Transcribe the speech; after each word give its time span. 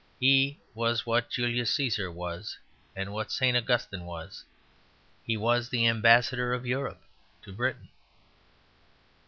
He 0.19 0.59
was 0.73 1.05
what 1.05 1.29
Julius 1.29 1.77
Cæsar 1.77 2.11
was, 2.11 2.57
and 2.95 3.13
what 3.13 3.31
St. 3.31 3.55
Augustine 3.55 4.03
was: 4.03 4.43
he 5.23 5.37
was 5.37 5.69
the 5.69 5.85
ambassador 5.85 6.53
of 6.53 6.65
Europe 6.65 7.03
to 7.43 7.53
Britain. 7.53 7.87